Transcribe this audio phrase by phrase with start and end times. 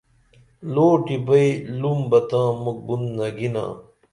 [0.73, 1.47] لوٹی بئی
[1.79, 3.65] لوم بہ تاں مُکھ بُن نگینا